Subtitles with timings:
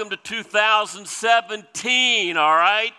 [0.00, 2.92] welcome to 2017, all right?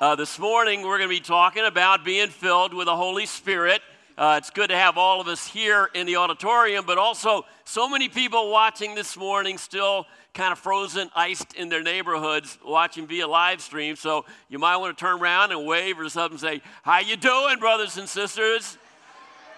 [0.00, 3.82] Uh, this morning, we're going to be talking about being filled with the Holy Spirit.
[4.16, 7.88] Uh, it's good to have all of us here in the auditorium, but also so
[7.88, 13.26] many people watching this morning still kind of frozen, iced in their neighborhoods, watching via
[13.26, 13.96] live stream.
[13.96, 17.58] So you might want to turn around and wave or something, say, "How you doing,
[17.58, 18.78] brothers and sisters?"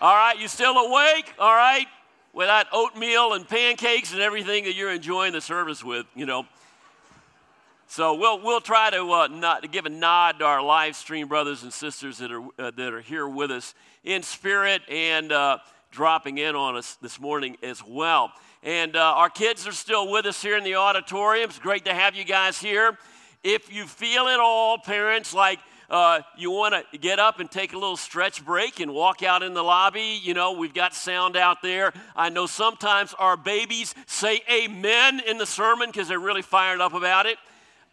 [0.00, 1.34] All right, you still awake?
[1.38, 1.86] All right,
[2.34, 6.44] with that oatmeal and pancakes and everything that you're enjoying the service with, you know.
[7.86, 11.28] So we'll, we'll try to, uh, not, to give a nod to our live stream
[11.28, 15.58] brothers and sisters that are, uh, that are here with us in spirit and uh,
[15.92, 18.32] dropping in on us this morning as well.
[18.64, 21.50] And uh, our kids are still with us here in the auditorium.
[21.50, 22.98] It's great to have you guys here.
[23.44, 27.72] If you feel at all, parents, like uh, you want to get up and take
[27.72, 31.36] a little stretch break and walk out in the lobby, you know, we've got sound
[31.36, 31.92] out there.
[32.16, 36.94] I know sometimes our babies say amen in the sermon because they're really fired up
[36.94, 37.38] about it.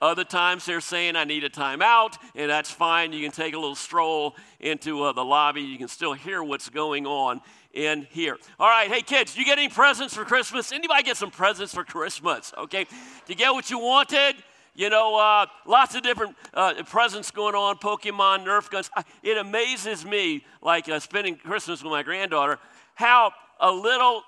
[0.01, 3.13] Other times they're saying, I need a timeout, and that's fine.
[3.13, 5.61] You can take a little stroll into uh, the lobby.
[5.61, 7.39] You can still hear what's going on
[7.73, 8.37] in here.
[8.59, 10.71] All right, hey kids, you get any presents for Christmas?
[10.71, 12.51] Anybody get some presents for Christmas?
[12.57, 12.85] Okay,
[13.27, 14.35] did you get what you wanted?
[14.81, 18.89] You know, uh, lots of different uh, presents going on, Pokemon, Nerf guns.
[19.21, 22.57] It amazes me, like uh, spending Christmas with my granddaughter,
[22.95, 24.23] how a little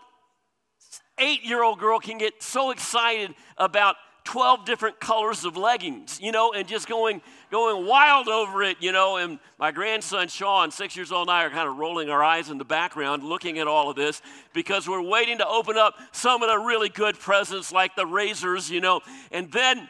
[1.18, 6.32] eight year old girl can get so excited about 12 different colors of leggings, you
[6.32, 9.18] know, and just going, going wild over it, you know.
[9.18, 12.52] And my grandson Sean, six years old, and I are kind of rolling our eyes
[12.52, 14.22] in the background looking at all of this
[14.54, 18.70] because we're waiting to open up some of the really good presents like the razors,
[18.70, 19.02] you know.
[19.32, 19.90] And then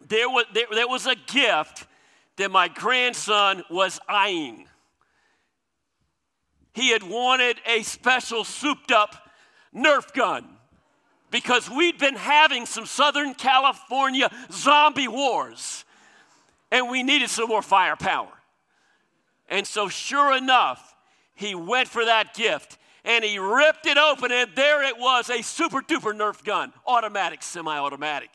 [0.00, 1.86] there was, there, there was a gift
[2.36, 4.68] that my grandson was eyeing.
[6.74, 9.30] He had wanted a special souped up
[9.74, 10.46] Nerf gun
[11.30, 15.84] because we'd been having some Southern California zombie wars
[16.70, 18.32] and we needed some more firepower.
[19.48, 20.94] And so, sure enough,
[21.34, 25.40] he went for that gift and he ripped it open, and there it was a
[25.40, 28.30] super duper Nerf gun, automatic, semi automatic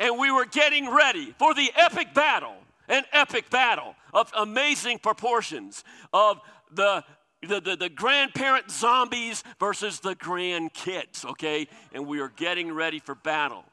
[0.00, 2.56] and we were getting ready for the epic battle,
[2.88, 6.40] an epic battle of amazing proportions of
[6.72, 7.04] the
[7.40, 11.68] the, the, the, grandparent zombies versus the grandkids, okay?
[11.92, 13.64] And we were getting ready for battle.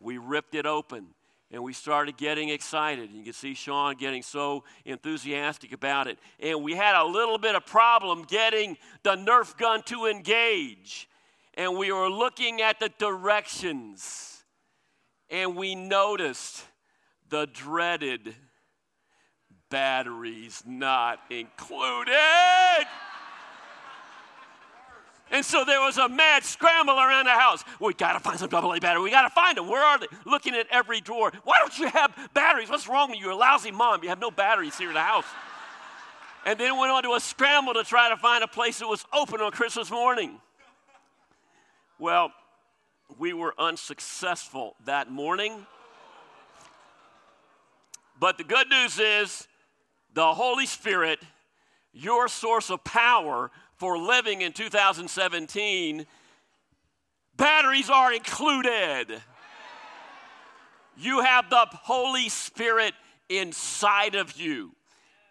[0.00, 1.06] We ripped it open
[1.52, 3.10] and we started getting excited.
[3.12, 6.18] You can see Sean getting so enthusiastic about it.
[6.40, 11.08] And we had a little bit of problem getting the Nerf gun to engage.
[11.54, 14.35] And we were looking at the directions
[15.30, 16.64] and we noticed
[17.28, 18.34] the dreaded
[19.70, 22.14] batteries not included.
[25.30, 27.64] And so there was a mad scramble around the house.
[27.80, 29.02] We gotta find some AA battery.
[29.02, 29.68] We gotta find them.
[29.68, 30.06] Where are they?
[30.24, 31.32] Looking at every drawer.
[31.42, 32.70] Why don't you have batteries?
[32.70, 33.24] What's wrong with you?
[33.24, 34.04] You're a lousy mom.
[34.04, 35.26] You have no batteries here in the house.
[36.44, 39.04] And then went on to a scramble to try to find a place that was
[39.12, 40.40] open on Christmas morning.
[41.98, 42.30] Well,
[43.18, 45.66] we were unsuccessful that morning.
[48.18, 49.46] But the good news is
[50.14, 51.20] the Holy Spirit,
[51.92, 56.06] your source of power for living in 2017,
[57.36, 59.22] batteries are included.
[60.96, 62.94] You have the Holy Spirit
[63.28, 64.72] inside of you.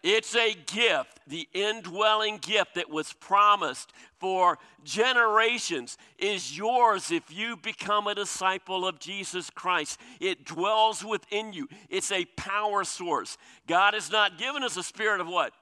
[0.08, 7.56] It's a gift, the indwelling gift that was promised for generations is yours if you
[7.56, 9.98] become a disciple of Jesus Christ.
[10.20, 13.36] It dwells within you, it's a power source.
[13.66, 15.52] God has not given us a spirit of what?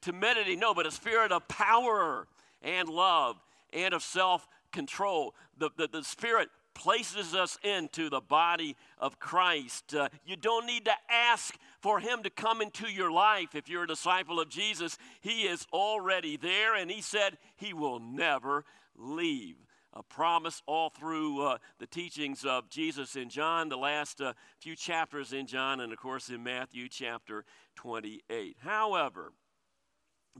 [0.00, 2.28] Timidity, no, but a spirit of power
[2.62, 3.34] and love
[3.72, 5.34] and of self control.
[5.58, 9.92] The, the, the Spirit places us into the body of Christ.
[9.92, 13.84] Uh, you don't need to ask for Him to come into your life if you're
[13.84, 14.98] a disciple of Jesus.
[15.20, 18.64] He is already there, and He said He will never
[18.96, 19.56] leave.
[19.94, 24.76] A promise all through uh, the teachings of Jesus in John, the last uh, few
[24.76, 27.44] chapters in John, and of course in Matthew chapter
[27.76, 28.58] 28.
[28.60, 29.32] However,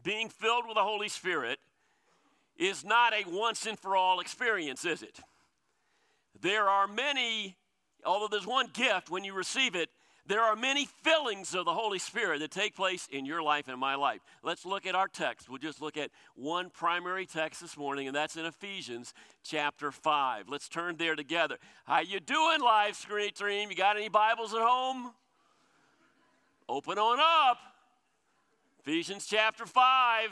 [0.03, 1.59] being filled with the Holy Spirit
[2.57, 5.21] is not a once and for all experience, is it?
[6.41, 7.57] There are many,
[8.05, 9.89] although there's one gift when you receive it,
[10.29, 13.81] there are many fillings of the Holy Spirit that take place in your life and
[13.81, 14.21] my life.
[14.43, 15.49] Let's look at our text.
[15.49, 20.51] We'll just look at one primary text this morning, and that's in Ephesians chapter 5.
[20.51, 21.57] Let's turn there together.
[21.87, 23.71] How you doing, live screen stream?
[23.71, 25.13] You got any Bibles at home?
[26.69, 27.59] Open on up.
[28.81, 30.31] Ephesians chapter 5.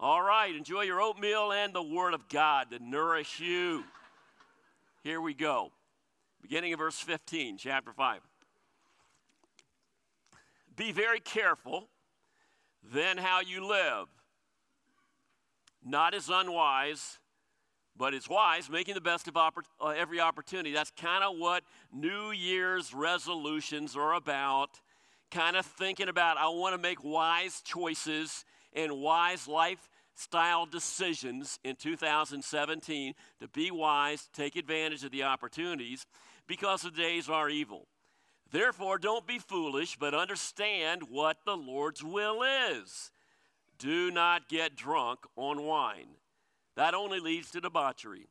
[0.00, 3.84] All right, enjoy your oatmeal and the Word of God to nourish you.
[5.04, 5.70] Here we go.
[6.42, 8.20] beginning of verse 15, chapter 5.
[10.76, 11.88] Be very careful
[12.82, 14.08] then how you live,
[15.84, 17.18] not as unwise,
[17.96, 20.72] but as wise, making the best of oppor- uh, every opportunity.
[20.72, 24.80] That's kind of what New Year's resolutions are about.
[25.30, 31.76] Kind of thinking about, I want to make wise choices and wise lifestyle decisions in
[31.76, 36.06] 2017 to be wise, take advantage of the opportunities
[36.46, 37.86] because the days are evil.
[38.52, 43.10] Therefore, don't be foolish, but understand what the Lord's will is.
[43.78, 46.16] Do not get drunk on wine.
[46.76, 48.28] That only leads to debauchery.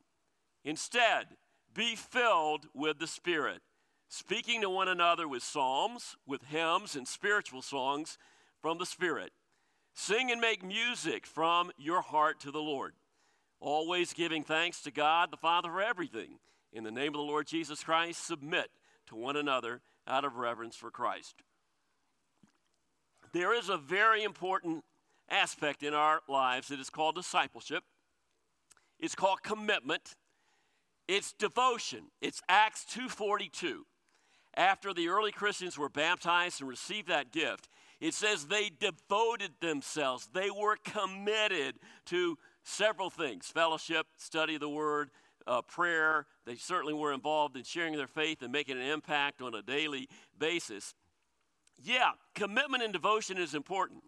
[0.64, 1.26] Instead,
[1.74, 3.62] be filled with the Spirit,
[4.08, 8.16] speaking to one another with psalms, with hymns, and spiritual songs
[8.60, 9.32] from the Spirit.
[9.92, 12.94] Sing and make music from your heart to the Lord,
[13.60, 16.38] always giving thanks to God the Father for everything.
[16.72, 18.70] In the name of the Lord Jesus Christ, submit
[19.08, 21.42] to one another out of reverence for Christ.
[23.32, 24.84] There is a very important
[25.30, 27.84] aspect in our lives that is called discipleship.
[29.00, 30.14] It's called commitment.
[31.08, 32.10] It's devotion.
[32.20, 33.86] It's Acts 2:42.
[34.54, 37.68] After the early Christians were baptized and received that gift,
[38.00, 40.28] it says they devoted themselves.
[40.32, 45.10] They were committed to several things fellowship, study of the word,
[45.46, 46.26] uh, prayer.
[46.46, 50.08] They certainly were involved in sharing their faith and making an impact on a daily
[50.38, 50.94] basis.
[51.82, 54.02] Yeah, commitment and devotion is important,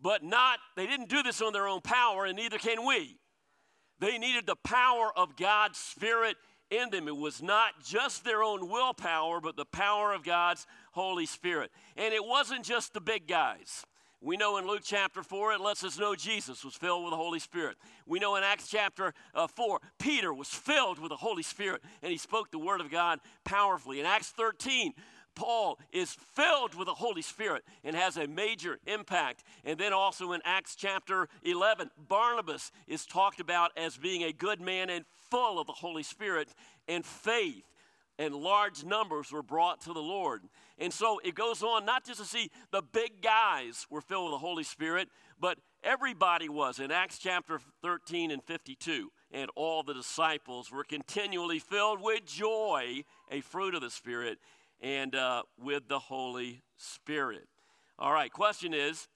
[0.00, 3.18] but not, they didn't do this on their own power, and neither can we.
[3.98, 6.36] They needed the power of God's Spirit
[6.70, 7.08] in them.
[7.08, 11.70] It was not just their own willpower, but the power of God's Holy Spirit.
[11.96, 13.84] And it wasn't just the big guys.
[14.26, 17.16] We know in Luke chapter 4, it lets us know Jesus was filled with the
[17.16, 17.76] Holy Spirit.
[18.06, 22.10] We know in Acts chapter uh, 4, Peter was filled with the Holy Spirit and
[22.10, 24.00] he spoke the Word of God powerfully.
[24.00, 24.94] In Acts 13,
[25.36, 29.44] Paul is filled with the Holy Spirit and has a major impact.
[29.64, 34.60] And then also in Acts chapter 11, Barnabas is talked about as being a good
[34.60, 36.48] man and full of the Holy Spirit
[36.88, 37.62] and faith
[38.18, 40.42] and large numbers were brought to the Lord.
[40.78, 44.34] And so it goes on not just to see the big guys were filled with
[44.34, 45.08] the Holy Spirit,
[45.40, 49.10] but everybody was in Acts chapter 13 and 52.
[49.32, 54.38] And all the disciples were continually filled with joy, a fruit of the Spirit,
[54.80, 57.48] and uh, with the Holy Spirit.
[57.98, 59.08] All right, question is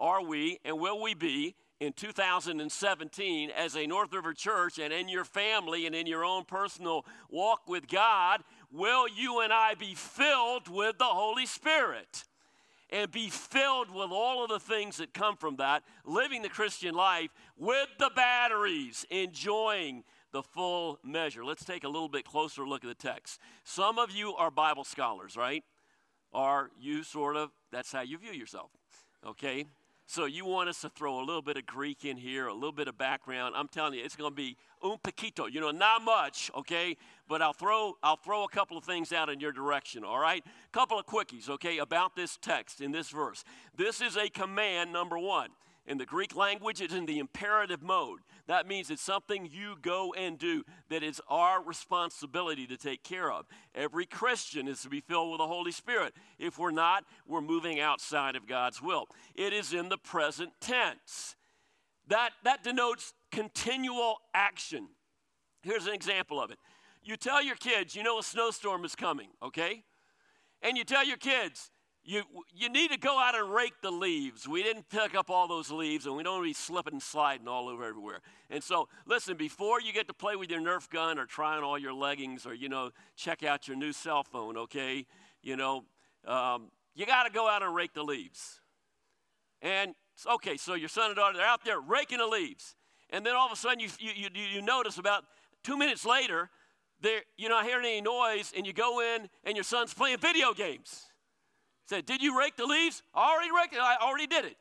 [0.00, 5.08] Are we and will we be in 2017 as a North River church and in
[5.08, 8.42] your family and in your own personal walk with God,
[8.74, 12.24] will you and I be filled with the Holy Spirit?
[12.90, 16.94] And be filled with all of the things that come from that, living the Christian
[16.94, 21.44] life with the batteries, enjoying the full measure.
[21.44, 23.40] Let's take a little bit closer look at the text.
[23.64, 25.64] Some of you are Bible scholars, right?
[26.32, 28.70] Are you sort of, that's how you view yourself,
[29.26, 29.66] okay?
[30.06, 32.72] So you want us to throw a little bit of Greek in here, a little
[32.72, 33.54] bit of background.
[33.56, 35.50] I'm telling you, it's going to be un poquito.
[35.50, 36.96] You know, not much, okay?
[37.28, 40.04] But I'll throw I'll throw a couple of things out in your direction.
[40.04, 43.44] All right, A couple of quickies, okay, about this text in this verse.
[43.76, 45.50] This is a command number one.
[45.86, 48.20] In the Greek language, it's in the imperative mode.
[48.46, 53.30] That means it's something you go and do that is our responsibility to take care
[53.30, 53.44] of.
[53.74, 56.14] Every Christian is to be filled with the Holy Spirit.
[56.38, 59.08] If we're not, we're moving outside of God's will.
[59.34, 61.36] It is in the present tense.
[62.08, 64.88] That, that denotes continual action.
[65.62, 66.58] Here's an example of it.
[67.04, 69.84] You tell your kids, you know a snowstorm is coming, okay?
[70.62, 71.70] And you tell your kids,
[72.02, 72.22] you,
[72.54, 74.48] you need to go out and rake the leaves.
[74.48, 77.02] We didn't pick up all those leaves, and we don't want to be slipping and
[77.02, 78.20] sliding all over everywhere.
[78.50, 81.62] And so, listen, before you get to play with your Nerf gun or try on
[81.62, 85.06] all your leggings or, you know, check out your new cell phone, okay,
[85.42, 85.84] you know,
[86.26, 88.60] um, you got to go out and rake the leaves.
[89.60, 89.94] And,
[90.26, 92.76] okay, so your son and daughter, they're out there raking the leaves.
[93.10, 95.24] And then all of a sudden, you, you, you, you notice about
[95.62, 96.50] two minutes later,
[97.36, 101.06] you're not hearing any noise, and you go in, and your son's playing video games
[101.86, 103.02] said, Did you rake the leaves?
[103.14, 103.80] I already raked it.
[103.80, 104.56] I already did it.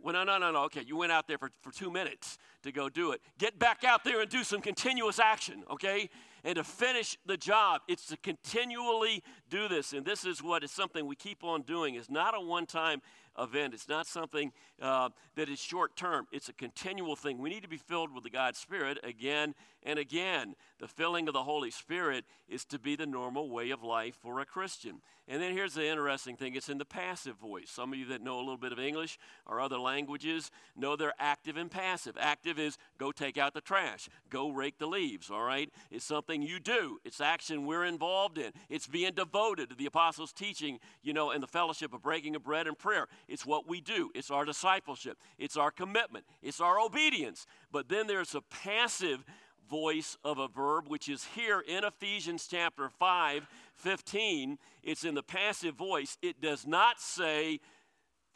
[0.00, 0.64] Well, no, no, no, no.
[0.64, 3.20] Okay, you went out there for, for two minutes to go do it.
[3.38, 6.10] Get back out there and do some continuous action, okay?
[6.42, 9.92] And to finish the job, it's to continually do this.
[9.92, 11.94] And this is what is something we keep on doing.
[11.94, 13.00] It's not a one time
[13.38, 13.74] event.
[13.74, 17.38] It's not something uh, that is short term, it's a continual thing.
[17.38, 20.54] We need to be filled with the God Spirit again and again.
[20.78, 24.40] The filling of the Holy Spirit is to be the normal way of life for
[24.40, 25.00] a Christian.
[25.28, 27.70] And then here's the interesting thing it's in the passive voice.
[27.70, 31.14] Some of you that know a little bit of English or other languages know they're
[31.20, 32.16] active and passive.
[32.18, 35.70] Active is go take out the trash, go rake the leaves, all right?
[35.90, 38.50] It's something you do, it's action we're involved in.
[38.68, 42.42] It's being devoted to the apostles' teaching, you know, and the fellowship of breaking of
[42.42, 43.06] bread and prayer.
[43.28, 47.46] It's what we do, it's our discipleship, it's our commitment, it's our obedience.
[47.70, 49.24] But then there's a passive
[49.68, 54.58] voice of a verb, which is here in Ephesians chapter 5, 15.
[54.82, 56.18] It's in the passive voice.
[56.22, 57.60] It does not say,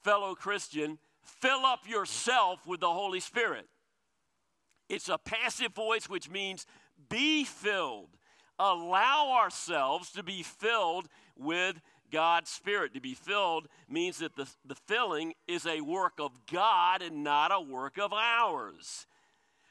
[0.02, 3.66] fellow Christian, fill up yourself with the Holy Spirit.
[4.88, 6.66] It's a passive voice, which means
[7.08, 8.16] be filled.
[8.58, 11.80] Allow ourselves to be filled with
[12.10, 12.94] God's Spirit.
[12.94, 17.52] To be filled means that the, the filling is a work of God and not
[17.52, 19.06] a work of ours.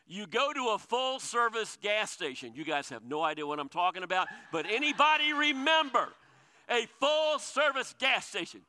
[0.08, 2.52] You go to a full service gas station.
[2.54, 6.10] You guys have no idea what I'm talking about, but anybody remember
[6.70, 8.62] a full service gas station?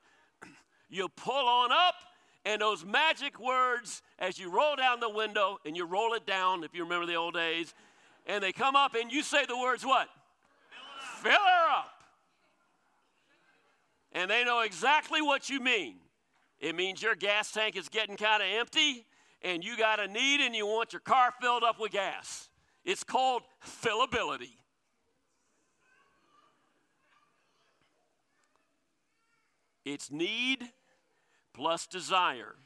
[0.88, 1.97] You pull on up,
[2.45, 6.62] and those magic words, as you roll down the window and you roll it down,
[6.62, 7.75] if you remember the old days,
[8.25, 10.09] and they come up and you say the words what?
[11.23, 11.33] Fill her up.
[11.33, 12.02] Fill her up.
[14.12, 15.97] And they know exactly what you mean.
[16.61, 19.05] It means your gas tank is getting kind of empty
[19.43, 22.49] and you got a need and you want your car filled up with gas.
[22.85, 24.57] It's called fillability.
[29.85, 30.64] It's need
[31.55, 32.57] plus desire.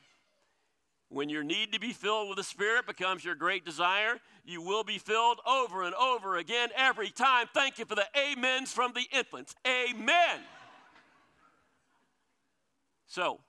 [1.10, 4.84] When your need to be filled with the Spirit becomes your great desire, you will
[4.84, 7.46] be filled over and over again every time.
[7.52, 9.54] Thank you for the amens from the infants.
[9.66, 10.40] Amen.
[13.06, 13.40] So,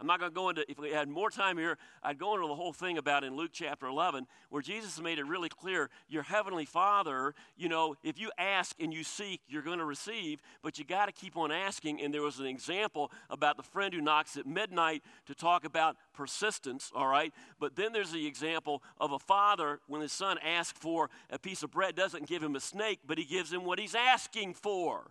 [0.00, 2.48] I'm not going to go into, if we had more time here, I'd go into
[2.48, 6.22] the whole thing about in Luke chapter 11, where Jesus made it really clear your
[6.22, 10.78] heavenly Father, you know, if you ask and you seek, you're going to receive, but
[10.78, 12.00] you got to keep on asking.
[12.00, 15.96] And there was an example about the friend who knocks at midnight to talk about
[16.14, 17.34] persistence, all right?
[17.58, 21.62] But then there's the example of a father when his son asks for a piece
[21.62, 25.10] of bread, doesn't give him a snake, but he gives him what he's asking for.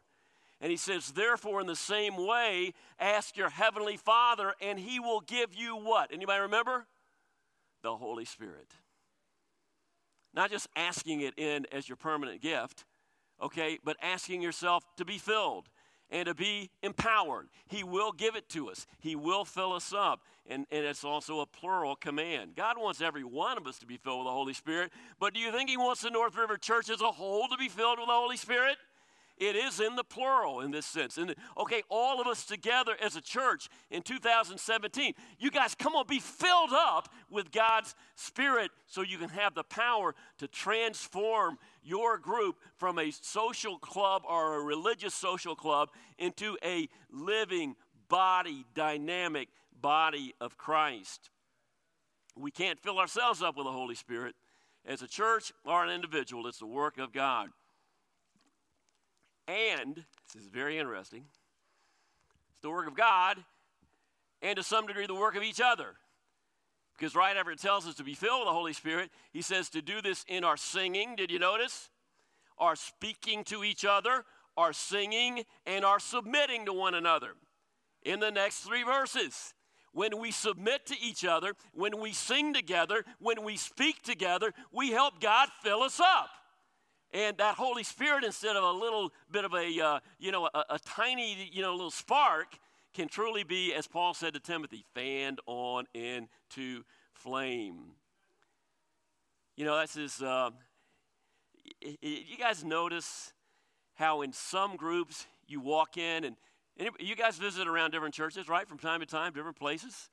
[0.61, 5.21] And he says, Therefore, in the same way, ask your heavenly Father, and he will
[5.21, 6.11] give you what?
[6.11, 6.85] Anybody remember?
[7.81, 8.67] The Holy Spirit.
[10.33, 12.85] Not just asking it in as your permanent gift,
[13.41, 15.69] okay, but asking yourself to be filled
[16.11, 17.47] and to be empowered.
[17.67, 20.21] He will give it to us, He will fill us up.
[20.51, 22.55] And, and it's also a plural command.
[22.55, 25.39] God wants every one of us to be filled with the Holy Spirit, but do
[25.39, 28.07] you think He wants the North River Church as a whole to be filled with
[28.07, 28.77] the Holy Spirit?
[29.39, 31.17] It is in the plural in this sense.
[31.17, 36.05] And okay, all of us together as a church in 2017, you guys come on,
[36.07, 42.17] be filled up with God's Spirit so you can have the power to transform your
[42.17, 47.75] group from a social club or a religious social club into a living
[48.09, 49.47] body, dynamic
[49.81, 51.29] body of Christ.
[52.35, 54.35] We can't fill ourselves up with the Holy Spirit
[54.85, 56.47] as a church or an individual.
[56.47, 57.49] It's the work of God.
[59.49, 59.95] And,
[60.31, 61.23] this is very interesting,
[62.51, 63.37] it's the work of God
[64.43, 65.95] and to some degree the work of each other.
[66.95, 69.69] Because right after it tells us to be filled with the Holy Spirit, he says
[69.69, 71.15] to do this in our singing.
[71.15, 71.89] Did you notice?
[72.59, 74.23] Our speaking to each other,
[74.55, 77.31] our singing, and our submitting to one another.
[78.03, 79.53] In the next three verses,
[79.93, 84.91] when we submit to each other, when we sing together, when we speak together, we
[84.91, 86.29] help God fill us up.
[87.11, 90.65] And that Holy Spirit, instead of a little bit of a, uh, you know, a,
[90.69, 92.57] a tiny, you know, little spark,
[92.93, 97.93] can truly be, as Paul said to Timothy, fanned on into flame.
[99.55, 100.51] You know, that's his, uh,
[101.81, 103.33] you guys notice
[103.95, 106.35] how in some groups you walk in and,
[106.97, 110.09] you guys visit around different churches, right, from time to time, different places,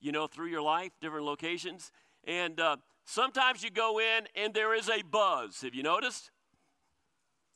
[0.00, 1.92] you know, through your life, different locations.
[2.24, 5.62] And uh, Sometimes you go in and there is a buzz.
[5.62, 6.30] Have you noticed?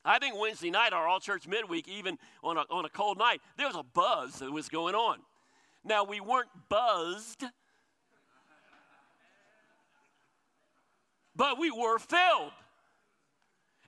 [0.05, 3.41] I think Wednesday night, our all church midweek, even on a, on a cold night,
[3.57, 5.19] there was a buzz that was going on.
[5.83, 7.45] Now, we weren't buzzed,
[11.35, 12.53] but we were filled.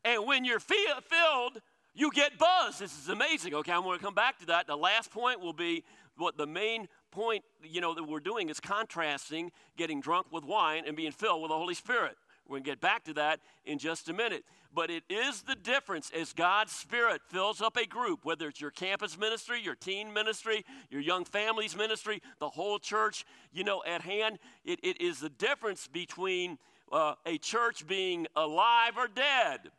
[0.04, 1.60] And when you're filled,
[1.94, 2.80] you get buzzed.
[2.80, 3.54] This is amazing.
[3.54, 4.66] Okay, I'm going to come back to that.
[4.66, 5.84] The last point will be
[6.16, 10.84] what the main point, you know, that we're doing is contrasting getting drunk with wine
[10.86, 12.16] and being filled with the Holy Spirit.
[12.46, 14.44] We're going to get back to that in just a minute.
[14.76, 18.70] but it is the difference as God's Spirit fills up a group, whether it's your
[18.70, 24.02] campus ministry, your teen ministry, your young families ministry, the whole church, you know, at
[24.02, 24.38] hand.
[24.66, 26.58] It, it is the difference between
[26.92, 29.70] uh, a church being alive or dead.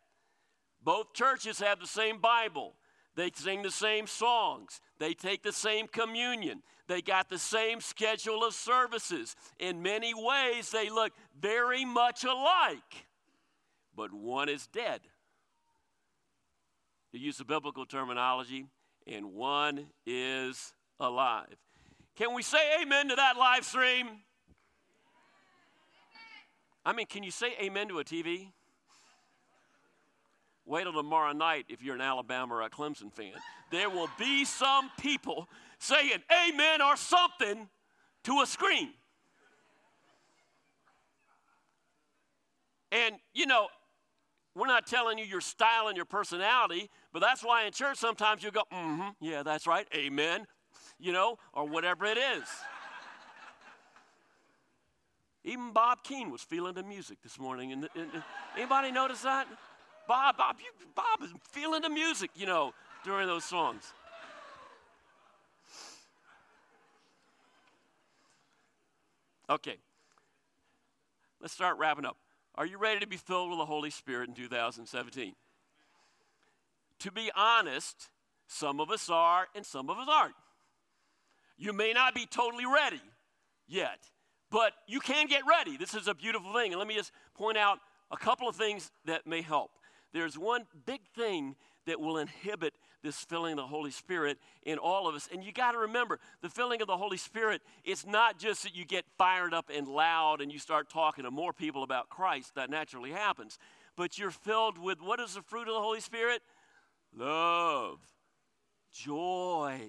[0.84, 2.74] Both churches have the same Bible.
[3.18, 4.80] They sing the same songs.
[5.00, 6.62] They take the same communion.
[6.88, 9.36] They got the same schedule of services.
[9.60, 13.08] In many ways, they look very much alike,
[13.96, 15.02] but one is dead.
[17.12, 18.68] To use the biblical terminology,
[19.08, 21.56] and one is alive.
[22.16, 24.08] Can we say amen to that live stream?
[26.86, 28.52] I mean, can you say amen to a TV?
[30.68, 33.32] Wait till tomorrow night if you're an Alabama or a Clemson fan.
[33.72, 35.48] There will be some people
[35.80, 37.70] saying amen or something
[38.26, 38.90] to a screen.
[42.92, 43.68] And, you know,
[44.56, 48.44] we're not telling you your style and your personality, but that's why in church sometimes
[48.44, 50.48] you go, mm hmm, yeah, that's right, amen,
[51.00, 52.44] you know, or whatever it is.
[55.46, 57.88] Even Bob Keene was feeling the music this morning.
[58.58, 59.48] Anybody notice that?
[60.08, 62.74] Bob, Bob, you, Bob is feeling the music, you know,
[63.04, 63.94] during those songs.
[69.50, 69.78] Okay,
[71.42, 72.18] let's start wrapping up.
[72.56, 75.34] Are you ready to be filled with the Holy Spirit in 2017?
[77.00, 78.10] To be honest,
[78.48, 80.36] some of us are and some of us aren't.
[81.58, 83.02] You may not be totally ready
[83.68, 84.00] yet,
[84.50, 85.78] but you can get ready.
[85.78, 86.72] This is a beautiful thing.
[86.72, 87.80] And let me just point out
[88.12, 89.72] a couple of things that may help.
[90.18, 91.56] There's one big thing
[91.86, 95.30] that will inhibit this filling of the Holy Spirit in all of us.
[95.32, 98.76] And you got to remember, the filling of the Holy Spirit, it's not just that
[98.76, 102.56] you get fired up and loud and you start talking to more people about Christ.
[102.56, 103.60] That naturally happens.
[103.96, 106.42] But you're filled with what is the fruit of the Holy Spirit?
[107.16, 108.00] Love,
[108.92, 109.80] joy,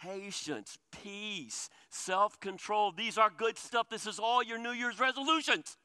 [0.00, 2.92] patience, peace, self control.
[2.92, 3.88] These are good stuff.
[3.90, 5.76] This is all your New Year's resolutions.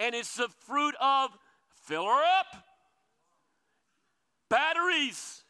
[0.00, 1.30] And it's the fruit of
[1.82, 2.64] fill her up
[4.48, 5.44] batteries,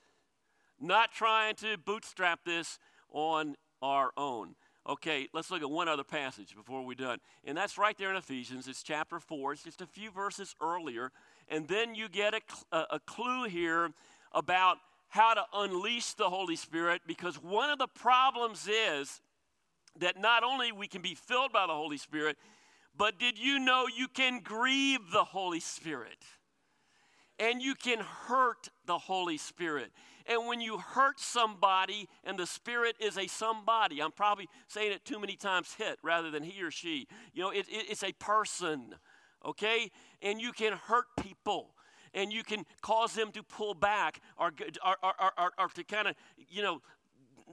[0.81, 2.79] not trying to bootstrap this
[3.11, 4.55] on our own.
[4.87, 7.19] Okay, let's look at one other passage before we're done.
[7.45, 8.69] And that's right there in Ephesians.
[8.69, 9.55] It's chapter 4.
[9.55, 11.11] It's just a few verses earlier.
[11.49, 13.91] And then you get a, a, a clue here
[14.33, 14.77] about
[15.09, 19.23] how to unleash the Holy Spirit because one of the problems is
[20.01, 22.37] that not only we can be filled by the Holy Spirit,
[22.97, 26.25] but did you know you can grieve the Holy Spirit?
[27.39, 29.91] and you can hurt the Holy Spirit.
[30.27, 35.05] And when you hurt somebody and the Spirit is a somebody, I'm probably saying it
[35.05, 37.07] too many times hit rather than he or she.
[37.33, 38.95] You know, it, it, it's a person,
[39.45, 39.91] okay?
[40.23, 41.75] And you can hurt people
[42.15, 44.53] and you can cause them to pull back or,
[44.85, 46.15] or, or, or, or to kind of,
[46.49, 46.81] you know,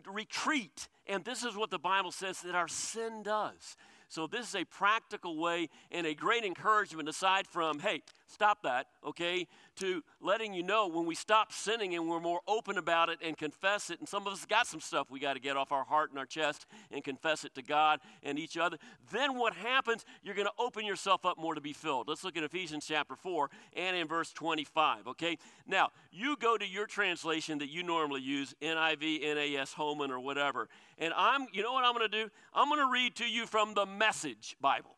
[0.10, 0.88] retreat.
[1.08, 3.76] And this is what the Bible says that our sin does.
[4.12, 8.88] So, this is a practical way and a great encouragement aside from, hey, stop that,
[9.06, 9.48] okay,
[9.78, 13.38] to letting you know when we stop sinning and we're more open about it and
[13.38, 14.00] confess it.
[14.00, 16.20] And some of us got some stuff we got to get off our heart and
[16.20, 18.78] our chest and confess it to God and each other.
[19.14, 20.04] Then what happens?
[20.24, 22.10] You're going to open yourself up more to be filled.
[22.10, 25.38] Let's look at Ephesians chapter 4 and in verse 25, okay?
[25.66, 30.68] Now, you go to your translation that you normally use, NIV, NAS, Holman, or whatever.
[31.02, 32.30] And I'm, you know what I'm going to do?
[32.54, 34.96] I'm going to read to you from the Message Bible.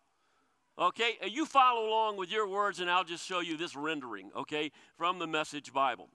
[0.78, 4.72] Okay, you follow along with your words, and I'll just show you this rendering, okay,
[4.98, 6.10] from the Message Bible.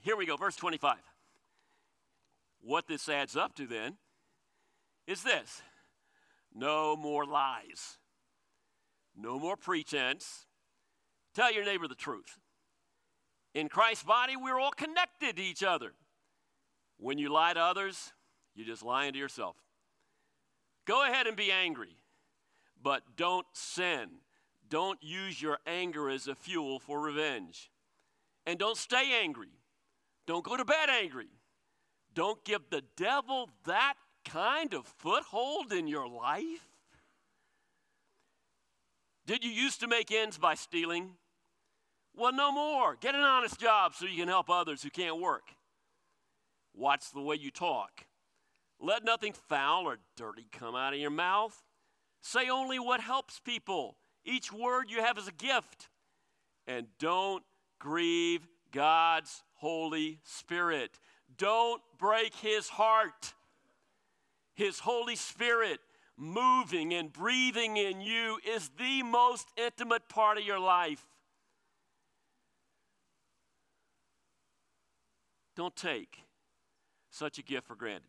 [0.00, 0.96] Here we go, verse 25.
[2.60, 3.98] What this adds up to then
[5.06, 5.62] is this
[6.52, 7.98] no more lies,
[9.16, 10.46] no more pretense.
[11.34, 12.38] Tell your neighbor the truth.
[13.54, 15.92] In Christ's body, we're all connected to each other.
[16.98, 18.12] When you lie to others,
[18.54, 19.56] you're just lying to yourself.
[20.86, 21.96] Go ahead and be angry,
[22.82, 24.08] but don't sin.
[24.68, 27.70] Don't use your anger as a fuel for revenge.
[28.46, 29.50] And don't stay angry.
[30.26, 31.28] Don't go to bed angry.
[32.14, 36.68] Don't give the devil that kind of foothold in your life.
[39.26, 41.12] Did you used to make ends by stealing?
[42.14, 42.96] Well, no more.
[42.96, 45.53] Get an honest job so you can help others who can't work.
[46.74, 48.06] Watch the way you talk.
[48.80, 51.62] Let nothing foul or dirty come out of your mouth.
[52.20, 53.96] Say only what helps people.
[54.24, 55.88] Each word you have is a gift.
[56.66, 57.44] And don't
[57.78, 60.98] grieve God's Holy Spirit.
[61.36, 63.34] Don't break His heart.
[64.54, 65.80] His Holy Spirit
[66.16, 71.04] moving and breathing in you is the most intimate part of your life.
[75.56, 76.24] Don't take
[77.14, 78.08] such a gift for granted.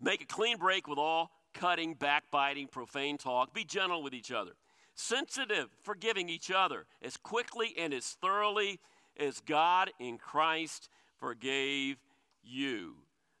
[0.00, 3.52] Make a clean break with all cutting, backbiting, profane talk.
[3.52, 4.52] Be gentle with each other.
[4.94, 8.80] Sensitive, forgiving each other as quickly and as thoroughly
[9.18, 11.96] as God in Christ forgave
[12.42, 12.94] you.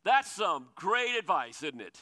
[0.04, 1.98] That's some great advice, isn't it?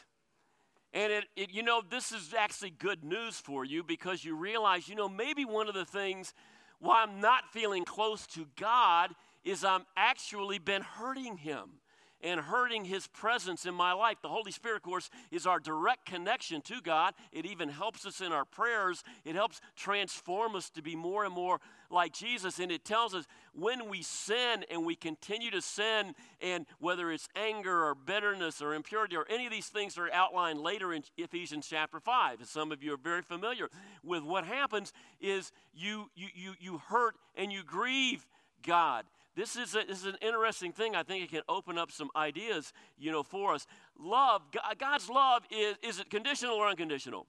[0.93, 4.89] And it, it, you know, this is actually good news for you because you realize,
[4.89, 6.33] you know, maybe one of the things
[6.79, 11.81] why I'm not feeling close to God is I'm actually been hurting Him
[12.23, 14.19] and hurting his presence in my life.
[14.23, 17.15] The Holy Spirit, of course, is our direct connection to God.
[17.33, 19.03] It even helps us in our prayers.
[19.25, 22.59] It helps transform us to be more and more like Jesus.
[22.59, 27.29] And it tells us when we sin and we continue to sin, and whether it's
[27.37, 31.67] anger or bitterness or impurity or any of these things are outlined later in Ephesians
[31.69, 33.69] chapter 5, and some of you are very familiar
[34.03, 38.27] with what happens, is you, you, you, you hurt and you grieve
[38.63, 39.05] God.
[39.37, 40.97] This is, a, this is an interesting thing.
[40.97, 43.67] I think it can open up some ideas, you know, for us.
[44.01, 44.41] Love,
[44.79, 47.27] God's love is, is it conditional or unconditional?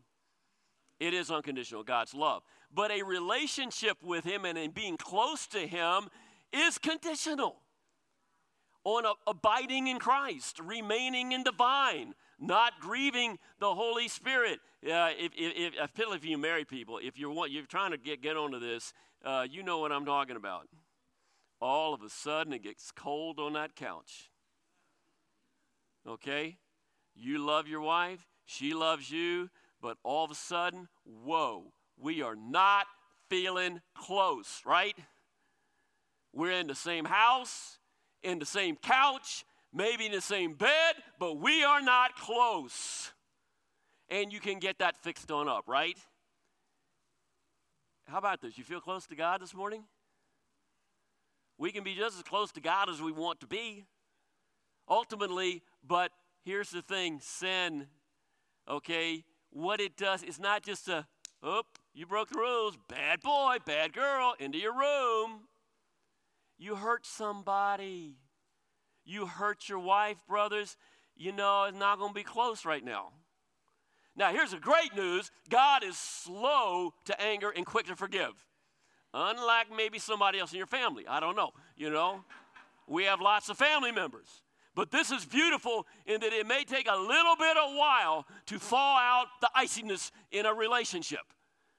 [1.02, 2.44] It is unconditional, God's love.
[2.74, 6.08] But a relationship with Him and in being close to Him
[6.54, 7.58] is conditional
[8.86, 14.60] on a, abiding in Christ, remaining in the vine, not grieving the Holy Spirit.
[14.82, 18.38] Uh, if, if, if, if you married people, if you're, you're trying to get, get
[18.38, 18.94] onto this,
[19.26, 20.70] uh, you know what I'm talking about
[21.60, 24.30] all of a sudden it gets cold on that couch.
[26.08, 26.58] Okay?
[27.16, 29.50] You love your wife, she loves you,
[29.82, 32.86] but all of a sudden, whoa, we are not
[33.30, 34.96] feeling close, right?
[36.34, 37.80] We're in the same house,
[38.24, 39.44] in the same couch,
[39.74, 43.12] maybe in the same bed, but we are not close.
[44.10, 45.98] And you can get that fixed on up, right?
[48.06, 48.58] How about this?
[48.58, 49.84] You feel close to God this morning?
[51.58, 53.86] We can be just as close to God as we want to be.
[54.90, 56.12] Ultimately, but
[56.44, 57.88] here's the thing sin,
[58.70, 61.06] okay, what it does is not just a,
[61.44, 65.48] oh, you broke the rules, bad boy, bad girl, into your room.
[66.58, 68.18] You hurt somebody.
[69.04, 70.78] You hurt your wife, brothers.
[71.16, 73.10] You know, it's not going to be close right now.
[74.16, 78.34] Now, here's the great news God is slow to anger and quick to forgive.
[79.14, 81.06] Unlike maybe somebody else in your family.
[81.08, 81.52] I don't know.
[81.76, 82.24] You know,
[82.88, 84.44] we have lots of family members.
[84.76, 88.60] But this is beautiful in that it may take a little bit of while to
[88.60, 91.34] thaw out the iciness in a relationship,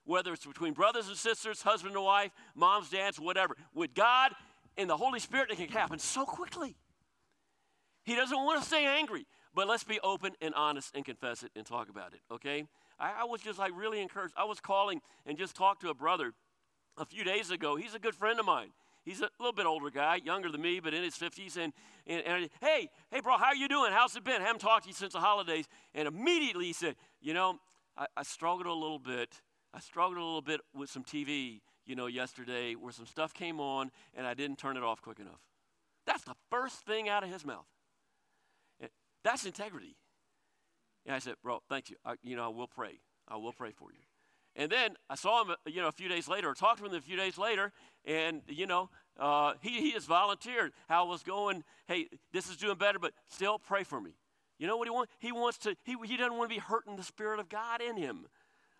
[0.04, 3.56] whether it's between brothers and sisters, husband and wife, moms, dads, whatever.
[3.72, 4.32] With God
[4.76, 6.76] and the Holy Spirit, it can happen so quickly.
[8.02, 11.52] He doesn't want to stay angry, but let's be open and honest and confess it
[11.54, 12.66] and talk about it, okay?
[12.98, 14.34] I, I was just like really encouraged.
[14.36, 16.32] I was calling and just talked to a brother
[16.98, 17.76] a few days ago.
[17.76, 18.70] He's a good friend of mine.
[19.04, 21.56] He's a little bit older guy, younger than me, but in his 50s.
[21.56, 21.72] And,
[22.06, 23.92] and, and hey, hey, bro, how are you doing?
[23.92, 24.42] How's it been?
[24.42, 25.66] I haven't talked to you since the holidays.
[25.94, 27.58] And immediately he said, You know,
[27.96, 29.40] I, I struggled a little bit.
[29.72, 33.60] I struggled a little bit with some TV, you know, yesterday where some stuff came
[33.60, 35.40] on and I didn't turn it off quick enough.
[36.06, 37.66] That's the first thing out of his mouth.
[39.24, 39.96] That's integrity.
[41.06, 41.96] And I said, Bro, thank you.
[42.04, 43.00] I, you know, I will pray.
[43.26, 44.07] I will pray for you.
[44.58, 46.92] And then I saw him, you know, a few days later, or talked to him
[46.92, 47.72] a few days later,
[48.04, 51.62] and, you know, uh, he, he has volunteered how it was going.
[51.86, 54.10] Hey, this is doing better, but still pray for me.
[54.58, 55.12] You know what he wants?
[55.20, 57.96] He wants to, he, he doesn't want to be hurting the Spirit of God in
[57.96, 58.26] him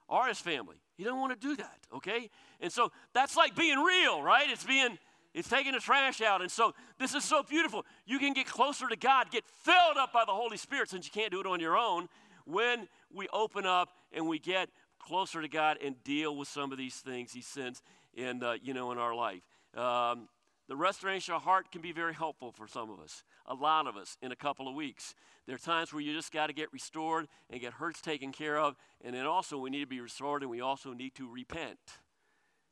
[0.09, 0.77] or his family.
[0.97, 2.29] He doesn't want to do that, okay?
[2.61, 4.51] And so that's like being real, right?
[4.51, 4.99] It's being,
[5.33, 6.43] it's taking the trash out.
[6.43, 7.87] And so this is so beautiful.
[8.05, 11.13] You can get closer to God, get filled up by the Holy Spirit since you
[11.13, 12.09] can't do it on your own
[12.47, 16.79] when we open up and we get closer to God and deal with some of
[16.79, 17.83] these things He sends
[18.15, 19.43] in, uh, you know, in our life.
[19.77, 20.29] Um,
[20.69, 23.97] the restoration of heart can be very helpful for some of us, a lot of
[23.97, 25.15] us, in a couple of weeks.
[25.47, 28.59] There are times where you just got to get restored and get hurts taken care
[28.59, 31.79] of, and then also we need to be restored and we also need to repent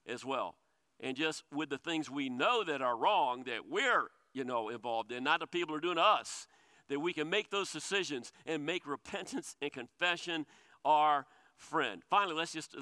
[0.07, 0.57] as well.
[1.01, 5.11] And just with the things we know that are wrong that we're, you know, involved
[5.11, 6.47] in, not the people who are doing to us,
[6.89, 10.47] that we can make those decisions and make repentance and confession
[10.85, 12.03] our friend.
[12.09, 12.75] Finally, let's just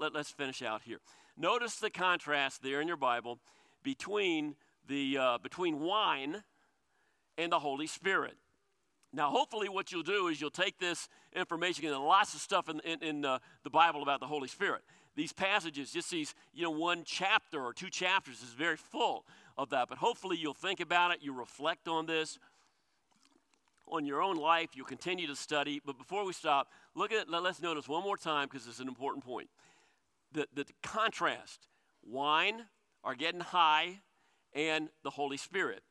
[0.00, 0.98] let, us finish out here.
[1.36, 3.38] Notice the contrast there in your Bible
[3.82, 4.56] between
[4.88, 6.42] the uh, between wine
[7.38, 8.36] and the Holy Spirit.
[9.12, 12.80] Now, hopefully, what you'll do is you'll take this information and lots of stuff in,
[12.80, 14.82] in, in uh, the Bible about the Holy Spirit.
[15.14, 19.26] These passages, just these, you know, one chapter or two chapters is very full
[19.58, 19.88] of that.
[19.90, 22.38] But hopefully, you'll think about it, you reflect on this,
[23.86, 24.70] on your own life.
[24.74, 25.82] You'll continue to study.
[25.84, 29.24] But before we stop, look at let's notice one more time because it's an important
[29.24, 29.48] point.
[30.32, 31.68] The, the contrast
[32.02, 32.66] wine
[33.04, 34.00] are getting high
[34.54, 35.82] and the Holy Spirit.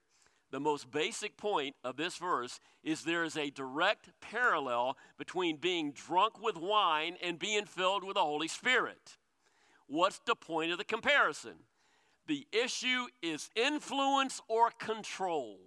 [0.52, 5.94] The most basic point of this verse is there is a direct parallel between being
[5.94, 9.18] drunk with wine and being filled with the Holy Spirit.
[9.88, 11.56] What's the point of the comparison?
[12.28, 15.58] The issue is influence or control.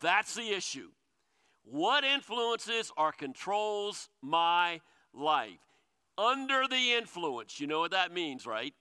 [0.00, 0.90] That's the issue.
[1.64, 4.80] What influences or controls my
[5.12, 5.58] life?
[6.16, 8.74] Under the influence, you know what that means, right?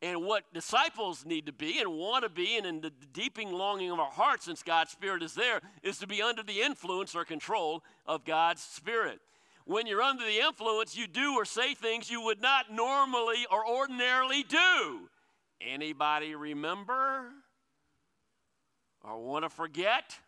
[0.00, 3.90] And what disciples need to be and want to be, and in the deeping longing
[3.90, 7.24] of our hearts, since God's Spirit is there, is to be under the influence or
[7.24, 9.20] control of God's Spirit.
[9.64, 13.66] When you're under the influence, you do or say things you would not normally or
[13.66, 15.08] ordinarily do.
[15.60, 17.28] Anybody remember
[19.04, 20.18] or want to forget?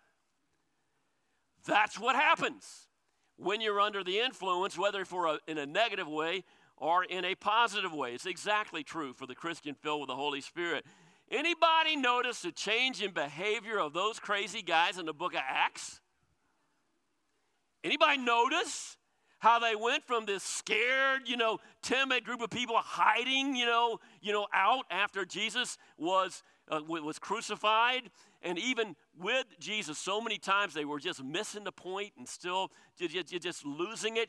[1.66, 2.88] That's what happens
[3.36, 6.44] when you're under the influence, whether for a, in a negative way
[6.76, 8.12] or in a positive way.
[8.12, 10.84] It's exactly true for the Christian filled with the Holy Spirit.
[11.30, 16.00] Anybody notice a change in behavior of those crazy guys in the book of Acts?
[17.82, 18.96] Anybody notice
[19.38, 23.98] how they went from this scared, you know, timid group of people hiding, you know,
[24.22, 28.10] you know, out after Jesus was uh, was crucified
[28.44, 32.70] and even with Jesus, so many times they were just missing the point and still
[32.98, 34.28] just losing it.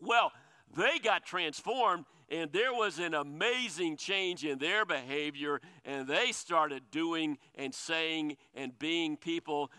[0.00, 0.32] Well,
[0.74, 6.84] they got transformed, and there was an amazing change in their behavior, and they started
[6.90, 9.70] doing and saying and being people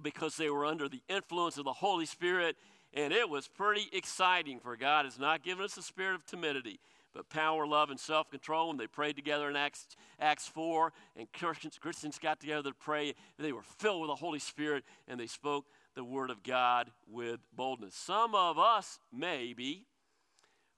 [0.00, 2.56] because they were under the influence of the Holy Spirit,
[2.92, 6.78] and it was pretty exciting for God has not given us a spirit of timidity
[7.14, 8.70] but power, love, and self control.
[8.70, 9.86] And they prayed together in Acts,
[10.20, 13.14] Acts 4, and Christians, Christians got together to pray.
[13.38, 17.40] They were filled with the Holy Spirit, and they spoke the Word of God with
[17.54, 17.94] boldness.
[17.94, 19.86] Some of us, maybe,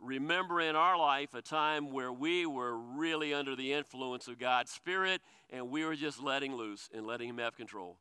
[0.01, 4.71] remember in our life a time where we were really under the influence of God's
[4.71, 5.21] Spirit,
[5.51, 7.99] and we were just letting loose and letting Him have control.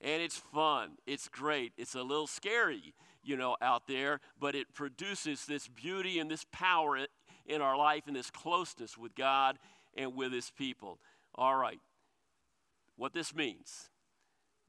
[0.00, 4.72] And it's fun, it's great, it's a little scary you know, out there, but it
[4.74, 6.96] produces this beauty and this power
[7.46, 9.58] in our life and this closeness with God
[9.96, 10.98] and with His people.
[11.34, 11.80] All right,
[12.96, 13.90] what this means.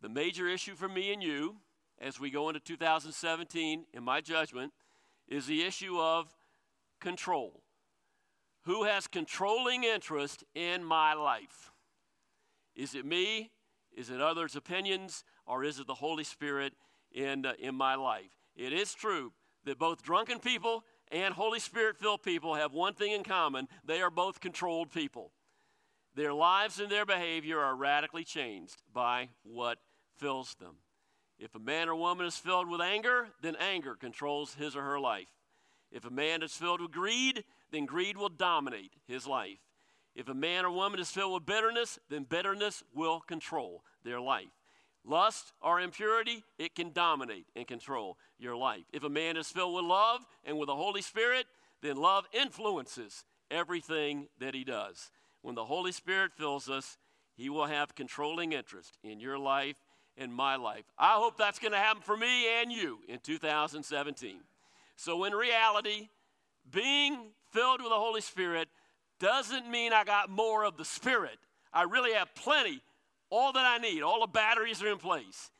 [0.01, 1.57] The major issue for me and you
[1.99, 4.73] as we go into 2017, in my judgment,
[5.27, 6.35] is the issue of
[6.99, 7.61] control.
[8.63, 11.71] Who has controlling interest in my life?
[12.75, 13.51] Is it me?
[13.95, 15.23] Is it others' opinions?
[15.45, 16.73] Or is it the Holy Spirit
[17.11, 18.31] in, uh, in my life?
[18.55, 19.31] It is true
[19.65, 24.01] that both drunken people and Holy Spirit filled people have one thing in common they
[24.01, 25.31] are both controlled people.
[26.15, 29.79] Their lives and their behavior are radically changed by what
[30.17, 30.77] fills them.
[31.37, 34.99] If a man or woman is filled with anger, then anger controls his or her
[34.99, 35.27] life.
[35.91, 39.59] If a man is filled with greed, then greed will dominate his life.
[40.15, 44.54] If a man or woman is filled with bitterness, then bitterness will control their life.
[45.05, 48.85] Lust or impurity, it can dominate and control your life.
[48.91, 51.45] If a man is filled with love and with the Holy Spirit,
[51.81, 55.11] then love influences everything that he does.
[55.41, 56.97] When the Holy Spirit fills us,
[57.35, 59.77] he will have controlling interest in your life
[60.17, 60.85] and my life.
[60.97, 64.37] I hope that's going to happen for me and you in 2017.
[64.95, 66.09] So, in reality,
[66.71, 68.69] being filled with the Holy Spirit
[69.19, 71.37] doesn't mean I got more of the Spirit.
[71.73, 72.81] I really have plenty
[73.35, 75.51] all that I need, all the batteries are in place.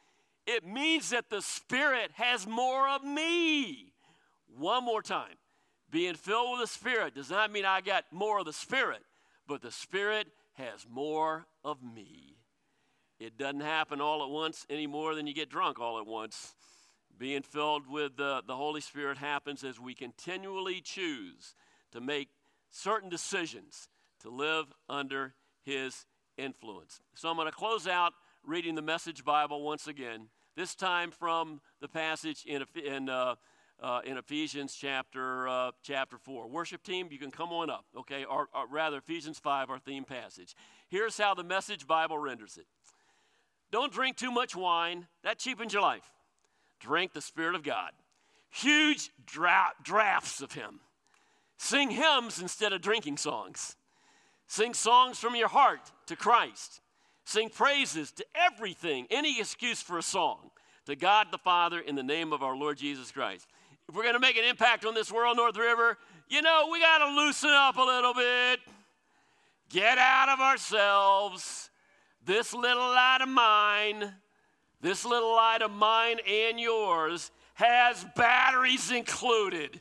[0.47, 3.91] It means that the Spirit has more of me.
[4.57, 5.35] One more time.
[5.91, 9.01] Being filled with the Spirit does not mean I got more of the Spirit,
[9.45, 12.37] but the Spirit has more of me.
[13.19, 16.55] It doesn't happen all at once any more than you get drunk all at once.
[17.17, 21.55] Being filled with the, the Holy Spirit happens as we continually choose
[21.91, 22.29] to make
[22.71, 23.89] certain decisions
[24.21, 25.33] to live under
[25.63, 26.05] His
[26.37, 27.01] influence.
[27.15, 28.13] So I'm going to close out
[28.45, 33.35] reading the Message Bible once again, this time from the passage in, in, uh,
[33.81, 36.47] uh, in Ephesians chapter, uh, chapter 4.
[36.47, 38.23] Worship team, you can come on up, okay?
[38.23, 40.55] Or, or rather, Ephesians 5, our theme passage.
[40.87, 42.67] Here's how the Message Bible renders it
[43.71, 46.11] Don't drink too much wine, that cheapens your life.
[46.79, 47.91] Drink the Spirit of God.
[48.49, 50.79] Huge dra- drafts of Him.
[51.57, 53.75] Sing hymns instead of drinking songs.
[54.47, 56.81] Sing songs from your heart to Christ.
[57.25, 60.51] Sing praises to everything, any excuse for a song,
[60.85, 63.47] to God the Father in the name of our Lord Jesus Christ.
[63.89, 65.97] If we're going to make an impact on this world, North River,
[66.29, 68.59] you know, we got to loosen up a little bit.
[69.69, 71.69] Get out of ourselves.
[72.23, 74.13] This little light of mine,
[74.81, 79.79] this little light of mine and yours has batteries included.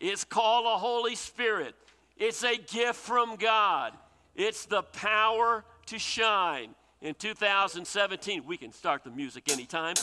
[0.00, 1.74] It's called the Holy Spirit.
[2.16, 3.92] It's a gift from God.
[4.36, 6.74] It's the power to shine.
[7.00, 9.94] In 2017, we can start the music anytime.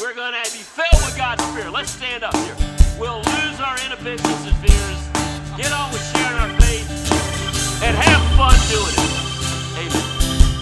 [0.00, 1.70] We're going to be filled with God's Spirit.
[1.70, 2.56] Let's stand up here.
[2.98, 8.56] We'll lose our inhibitions and fears, get on with sharing our faith, and have fun
[8.70, 9.05] doing it.